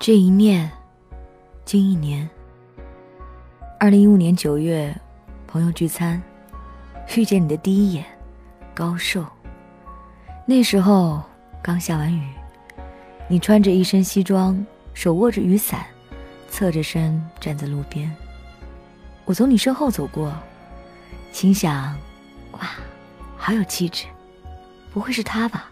[0.00, 0.72] 这一念，
[1.66, 2.26] 近一年。
[3.78, 4.98] 二零一五年九月，
[5.46, 6.20] 朋友聚餐，
[7.14, 8.02] 遇见你的第一眼，
[8.74, 9.22] 高瘦。
[10.46, 11.22] 那时候
[11.62, 12.26] 刚下完雨，
[13.28, 15.84] 你穿着一身西装，手握着雨伞，
[16.48, 18.10] 侧着身站在路边。
[19.26, 20.32] 我从你身后走过，
[21.30, 21.94] 心想：
[22.52, 22.70] 哇，
[23.36, 24.06] 好有气质，
[24.94, 25.70] 不会是他吧？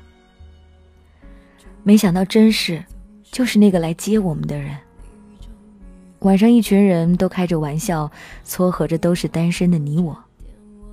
[1.83, 2.85] 没想到真是。
[3.31, 4.77] 就是那个来接我们的人。
[6.21, 8.11] 晚上，一群人都开着玩笑，
[8.45, 10.19] 撮合着都是单身的你我，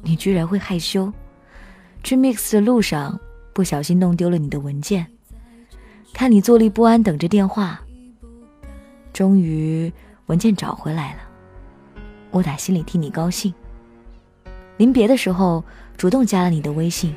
[0.04, 1.12] 你居然会害羞。
[2.04, 3.20] 去 mix 的路上，
[3.52, 5.08] 不小心弄丢了你的文件，
[6.14, 7.82] 看你坐立不安，等着电话。
[9.12, 9.92] 终于
[10.28, 11.20] 文件找回来了，
[12.30, 13.52] 我打心里替你高兴。
[14.78, 15.64] 临别的时候，
[15.98, 17.16] 主动加了你的微信。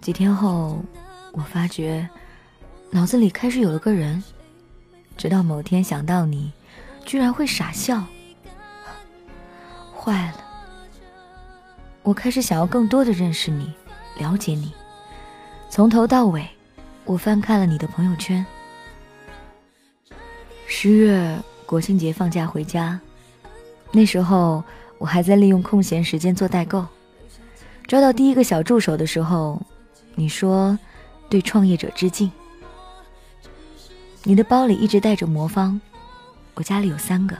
[0.00, 0.82] 几天后，
[1.32, 2.08] 我发觉
[2.90, 4.22] 脑子里开始有了个人。
[5.14, 6.50] 直到某天想到你，
[7.04, 8.02] 居然会傻笑。
[9.94, 10.44] 坏了！
[12.02, 13.70] 我开始想要更多的认识你，
[14.18, 14.72] 了解你。
[15.68, 16.48] 从头到尾，
[17.04, 18.44] 我翻看了你的朋友圈。
[20.66, 22.98] 十月国庆节放假回家，
[23.92, 24.64] 那时候
[24.96, 26.86] 我还在利用空闲时间做代购。
[27.86, 29.60] 抓到第一个小助手的时候。
[30.14, 30.78] 你说，
[31.28, 32.30] 对创业者致敬。
[34.22, 35.80] 你的包里一直带着魔方，
[36.54, 37.36] 我家里有三个。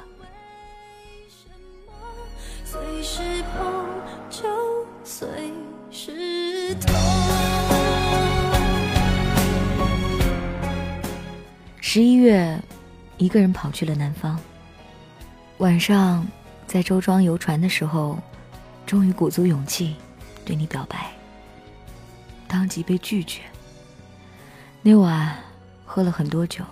[11.80, 12.58] 十一月，
[13.18, 14.38] 一个人跑去了南方。
[15.58, 16.26] 晚上，
[16.66, 18.18] 在周庄游船的时候，
[18.86, 19.96] 终于鼓足勇气，
[20.44, 21.12] 对你表白。
[22.50, 23.42] 当即被拒绝。
[24.82, 25.36] 那晚
[25.86, 26.64] 喝了很多酒。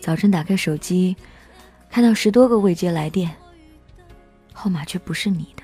[0.00, 1.14] 早晨打开手机，
[1.90, 3.30] 看到十多个未接来电，
[4.54, 5.62] 号码却不是你的。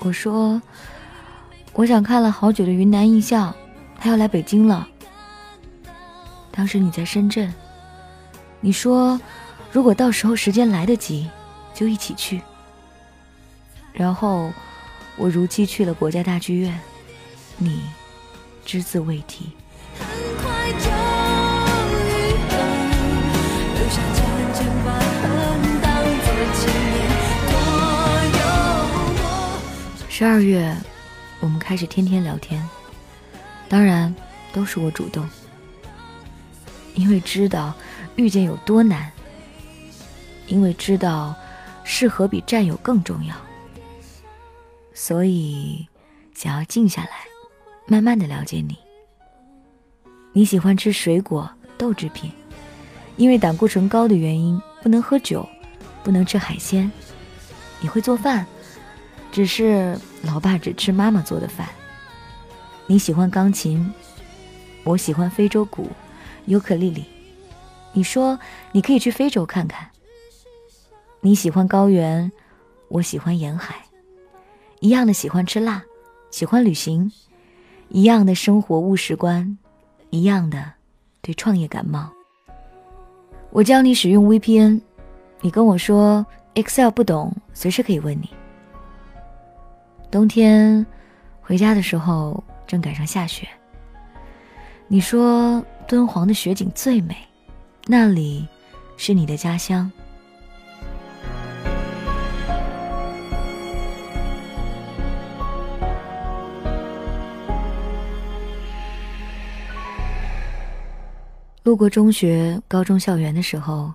[0.00, 0.60] 我说，
[1.72, 3.54] 我想看了好久的云南印象，
[3.98, 4.86] 他要来北京了。
[6.50, 7.50] 当时你在深圳，
[8.60, 9.18] 你说。
[9.72, 11.28] 如果到时候时间来得及，
[11.72, 12.42] 就一起去。
[13.92, 14.52] 然后，
[15.16, 16.76] 我如期去了国家大剧院，
[17.56, 17.82] 你
[18.64, 19.52] 只字未提。
[30.08, 30.76] 十二月，
[31.38, 32.60] 我们开始天天聊天，
[33.68, 34.12] 当然
[34.52, 35.26] 都是我主动，
[36.94, 37.72] 因为知道
[38.16, 39.10] 遇见有多难。
[40.50, 41.32] 因为知道，
[41.84, 43.34] 适合比占有更重要，
[44.92, 45.88] 所以
[46.34, 47.10] 想要静下来，
[47.86, 48.76] 慢慢的了解你。
[50.32, 52.32] 你喜欢吃水果、豆制品，
[53.16, 55.48] 因为胆固醇高的原因不能喝酒，
[56.02, 56.90] 不能吃海鲜。
[57.80, 58.44] 你会做饭，
[59.30, 61.68] 只是老爸只吃妈妈做的饭。
[62.88, 63.94] 你喜欢钢琴，
[64.82, 65.88] 我喜欢非洲鼓、
[66.46, 67.04] 尤克里里。
[67.92, 68.36] 你说
[68.72, 69.88] 你可以去非洲看看。
[71.22, 72.32] 你喜欢高原，
[72.88, 73.74] 我喜欢沿海，
[74.80, 75.84] 一样的喜欢吃辣，
[76.30, 77.12] 喜欢旅行，
[77.90, 79.58] 一样的生活务实观，
[80.08, 80.72] 一样的
[81.20, 82.10] 对创业感冒。
[83.50, 84.80] 我教你使用 VPN，
[85.42, 88.30] 你跟我说 Excel 不懂，随时可以问你。
[90.10, 90.84] 冬天
[91.42, 93.46] 回家的时候正赶上下雪，
[94.88, 97.14] 你说敦煌的雪景最美，
[97.84, 98.48] 那里
[98.96, 99.92] 是你的家乡。
[111.70, 113.94] 路过中学、高中校园的时候，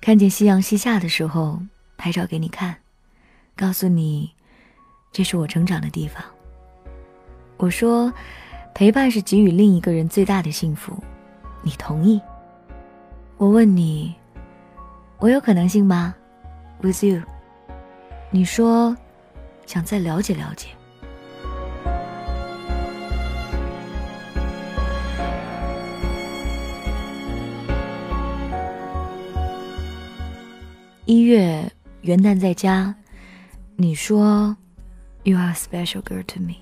[0.00, 1.62] 看见夕阳西下的时候，
[1.96, 2.74] 拍照给你看，
[3.56, 4.32] 告诉你，
[5.12, 6.20] 这是我成长的地方。
[7.56, 8.12] 我说，
[8.74, 11.00] 陪伴是给予另一个人最大的幸福，
[11.62, 12.20] 你同意？
[13.36, 14.12] 我问你，
[15.18, 16.12] 我有可能性吗
[16.82, 17.22] ？With you，
[18.32, 18.96] 你说，
[19.66, 20.70] 想再了解了解。
[31.08, 31.72] 一月
[32.02, 32.94] 元旦在家，
[33.76, 34.54] 你说
[35.22, 36.56] ，You are a special girl to me。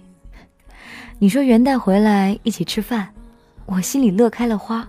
[1.19, 3.13] 你说元旦回来一起吃饭，
[3.67, 4.89] 我心里乐开了花。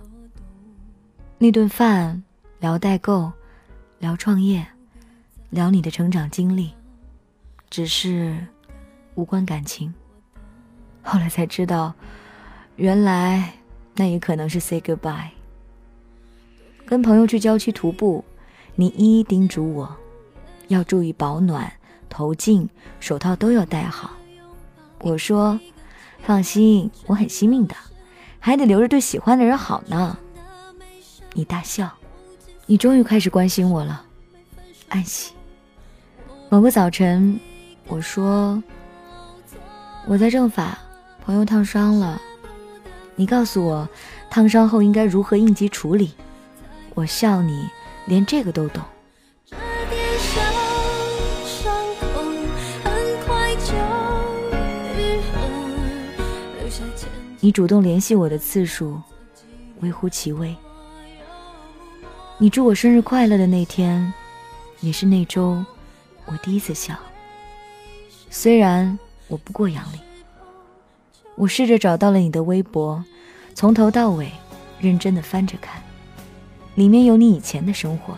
[1.38, 2.22] 那顿饭
[2.60, 3.32] 聊代购，
[3.98, 4.64] 聊创业，
[5.50, 6.72] 聊你的成长经历，
[7.68, 8.38] 只是
[9.16, 9.92] 无关感情。
[11.02, 11.92] 后来才知道，
[12.76, 13.54] 原来
[13.96, 15.30] 那也可能是 say goodbye。
[16.86, 18.24] 跟朋友去郊区徒步，
[18.80, 19.96] 你一一叮嘱我，
[20.68, 21.72] 要注意保暖，
[22.08, 22.68] 头巾、
[23.00, 24.12] 手套都要戴好。
[25.00, 25.58] 我说。
[26.24, 27.74] 放心，我很惜命的，
[28.40, 30.18] 还得留着对喜欢的人好呢。
[31.32, 31.90] 你大笑，
[32.66, 34.04] 你终于开始关心我了，
[34.88, 35.32] 安喜。
[36.50, 37.38] 某个早晨，
[37.86, 38.60] 我说
[40.06, 40.76] 我在政法，
[41.24, 42.20] 朋友烫伤了，
[43.14, 43.88] 你告诉我
[44.28, 46.12] 烫伤后应该如何应急处理。
[46.94, 47.64] 我笑你
[48.08, 48.82] 连这个都懂。
[57.40, 59.00] 你主动联系我的次数
[59.80, 60.56] 微乎其微。
[62.38, 64.12] 你祝我生日快乐的那天，
[64.80, 65.64] 也是那周
[66.24, 66.94] 我第一次笑。
[68.30, 69.98] 虽然我不过阳历，
[71.36, 73.04] 我试着找到了你的微博，
[73.54, 74.32] 从头到尾
[74.80, 75.82] 认真的翻着看，
[76.78, 78.16] 里面有你以前的生活。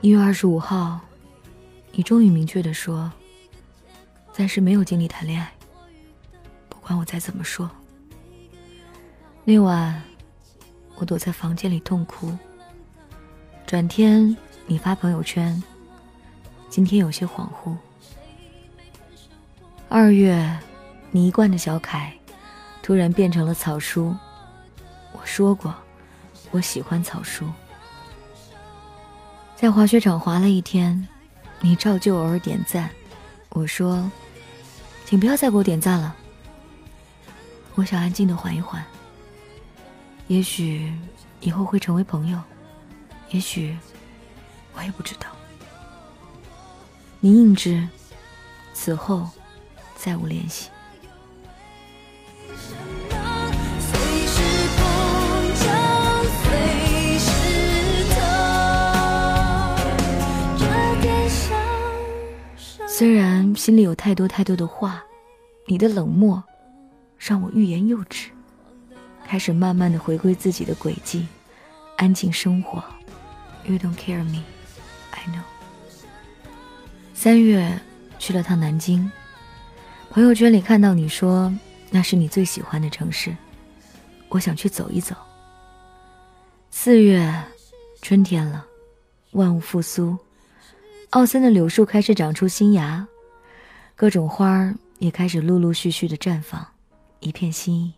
[0.00, 1.00] 一月二十五号，
[1.90, 3.10] 你终于明确的说，
[4.32, 5.52] 暂时没有精力谈恋爱。
[6.68, 7.68] 不管我再怎么说，
[9.42, 10.00] 那晚
[10.94, 12.32] 我躲在房间里痛哭。
[13.74, 14.36] 转天
[14.68, 15.60] 你发朋友圈，
[16.70, 17.76] 今天有些恍惚。
[19.88, 20.56] 二月，
[21.10, 22.12] 你一贯的小楷，
[22.84, 24.14] 突然变成了草书。
[25.10, 25.74] 我说过，
[26.52, 27.50] 我喜欢草书。
[29.56, 31.08] 在滑雪场滑了一天，
[31.58, 32.88] 你照旧偶尔点赞。
[33.48, 34.08] 我说
[35.04, 36.14] ：“请不要再给我点赞了，
[37.74, 38.84] 我想安静的缓一缓。
[40.28, 40.96] 也许
[41.40, 42.40] 以后会成为朋友，
[43.34, 43.76] 也许
[44.76, 45.26] 我也不知道。”
[47.18, 47.88] 你应之，
[48.72, 49.28] 此后
[49.96, 50.70] 再无联系。
[62.86, 65.02] 虽然心里有太多太多的话，
[65.66, 66.40] 你的冷漠
[67.18, 68.28] 让我欲言又止，
[69.26, 71.26] 开始慢慢的回归自己的轨迹，
[71.96, 72.84] 安静生活。
[73.66, 74.42] You don't care me,
[75.12, 75.42] I know。
[77.14, 77.80] 三月
[78.18, 79.10] 去了趟南京，
[80.10, 81.52] 朋友圈里看到你说
[81.90, 83.34] 那是你最喜欢的城市，
[84.28, 85.16] 我想去走一走。
[86.70, 87.42] 四月，
[88.02, 88.66] 春天了，
[89.30, 90.18] 万物复苏。
[91.10, 93.06] 奥森的柳树开始长出新芽，
[93.96, 96.66] 各种花儿也开始陆陆续续的绽放，
[97.20, 97.94] 一片新意。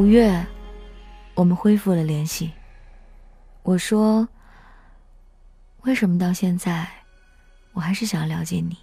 [0.00, 0.46] 五月，
[1.34, 2.50] 我们恢复了联系。
[3.62, 4.26] 我说
[5.84, 6.88] ：“为什么到现在，
[7.74, 8.78] 我还是想要了解你？”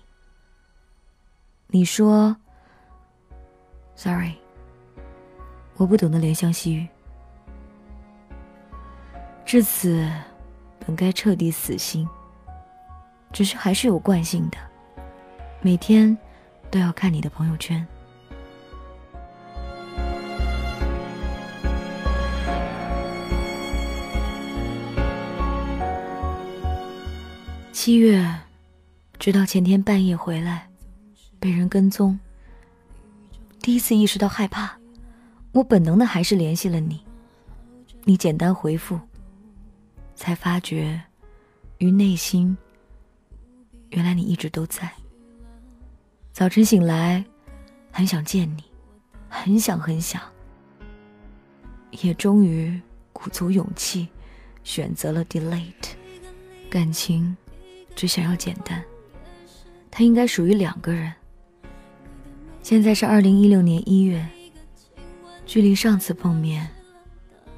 [1.65, 2.37] 你说
[3.95, 4.35] ：“Sorry，
[5.77, 6.87] 我不懂得怜香惜玉。”
[9.43, 10.07] 至此，
[10.85, 12.07] 本该彻底死心，
[13.33, 14.57] 只是还是有惯性的，
[15.61, 16.15] 每天
[16.69, 17.83] 都要看你的朋友圈。
[27.87, 28.21] 七月，
[29.17, 30.69] 直到前天半夜回来，
[31.39, 32.19] 被人跟踪。
[33.61, 34.77] 第一次意识到害怕，
[35.53, 37.01] 我本能的还是联系了你。
[38.03, 38.99] 你简单回复，
[40.15, 41.01] 才发觉，
[41.77, 42.57] 于内心，
[43.91, 44.91] 原来你一直都在。
[46.33, 47.23] 早晨醒来，
[47.89, 48.65] 很想见你，
[49.29, 50.21] 很想很想，
[51.91, 52.81] 也终于
[53.13, 54.09] 鼓足勇气，
[54.65, 55.71] 选择了 delete
[56.69, 57.33] 感情。
[57.97, 58.83] 只想要简单，
[59.89, 61.11] 他应该属于两个人。
[62.61, 64.23] 现在是二零一六年一月，
[65.47, 66.69] 距离上次碰面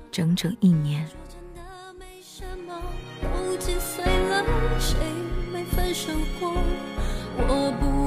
[0.10, 1.05] 整整一年。
[7.41, 7.99] 我不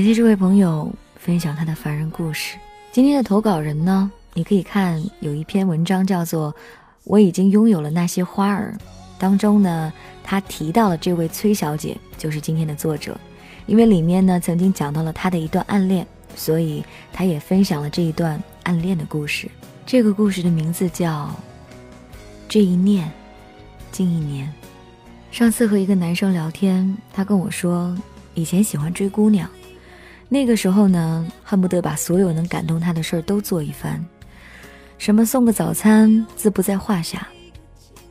[0.00, 2.56] 感谢这位朋友分享他的凡人故事。
[2.90, 6.50] 今天的投稿人呢，你可以看有一篇文章叫做
[7.04, 8.74] 《我已经拥有了那些花儿》，
[9.18, 9.92] 当中呢，
[10.24, 13.14] 他提到了这位崔小姐就是今天的作者，
[13.66, 19.50] 因为里面呢曾经讲到了他的一段暗恋，所以他也分享了这一段暗恋的故事。
[19.84, 21.26] 这个故事的名字叫
[22.48, 23.12] 《这一念
[23.92, 24.48] 近一年》。
[25.30, 27.94] 上次和一个男生聊天，他跟我说，
[28.32, 29.46] 以前喜欢追姑娘。
[30.32, 34.00] 那个时候呢，恨不得把所有能感动他的事儿都做一番，
[34.96, 37.26] 什么送个早餐自不在话下。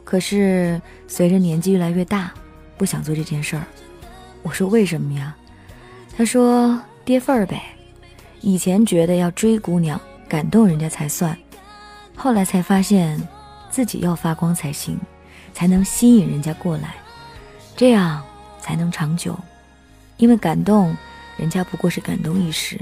[0.03, 2.33] 可是随着年纪越来越大，
[2.77, 3.63] 不想做这件事儿。
[4.43, 5.33] 我说为什么呀？
[6.17, 7.63] 他说跌份儿呗。
[8.41, 11.37] 以前觉得要追姑娘，感动人家才算，
[12.17, 13.17] 后来才发现
[13.69, 14.99] 自己要发光才行，
[15.53, 16.95] 才能吸引人家过来，
[17.77, 18.21] 这样
[18.59, 19.39] 才能长久。
[20.17, 20.93] 因为感动。
[21.39, 22.77] 人家不过是感动一时，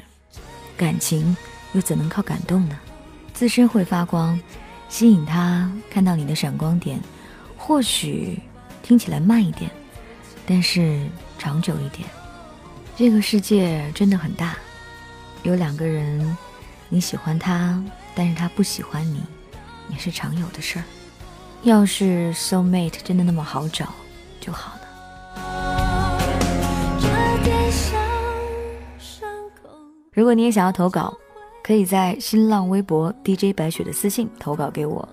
[0.75, 1.37] 感情
[1.73, 2.75] 又怎能靠感动呢？
[3.31, 4.39] 自身会发光，
[4.89, 6.99] 吸引他看到你的闪光点，
[7.55, 8.39] 或许
[8.81, 9.69] 听起来慢一点，
[10.47, 12.09] 但是长久一点。
[12.95, 14.55] 这个世界真的很大，
[15.43, 16.35] 有两个人，
[16.89, 17.79] 你喜欢他，
[18.15, 19.21] 但是他不喜欢你，
[19.89, 20.83] 也是常有的事儿。
[21.61, 23.93] 要是 soul mate 真的那么好找
[24.41, 24.81] 就好了。
[26.99, 27.07] 这
[27.43, 28.06] 点。
[30.17, 31.15] 如果你也想要投稿，
[31.63, 35.07] 可以在新浪微博 DJ 白雪的私信投稿给我，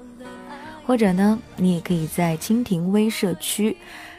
[0.87, 3.77] 或者呢，你也可以在蜻蜓微社区，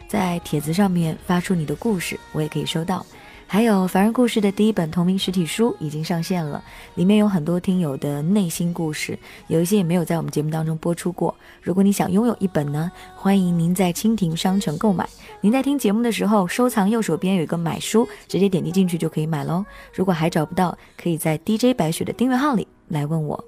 [0.08, 3.04] 在帖子上面发出你的故事，我也可以收到。
[3.48, 6.62] 还有《凡人故事》的第一本同名实体书已经上线了，
[6.96, 11.34] 里面有很多听友的内心故事，有一些也没有在我们节目当中播出过。
[11.62, 15.08] 如果你想拥有一本呢，欢迎您在蜻蜓商城购买。
[15.40, 19.64] 您在听节目的时候，收藏右手边有一个买书，直接点击进去就可以买喽。
[19.94, 23.42] 如果还找不到，可以在 DJ 白雪的订阅号里来问我。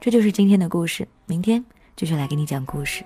[0.00, 1.64] 这就是今天的故事，明天
[1.96, 3.04] 继续来给你讲故事。